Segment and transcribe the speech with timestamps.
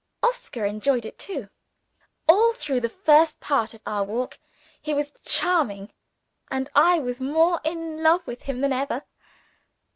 [0.23, 1.47] Oscar enjoyed it too.
[2.27, 4.39] All through the first part of our walk,
[4.81, 5.93] he was charming,
[6.49, 9.03] and I was more in love with him than ever.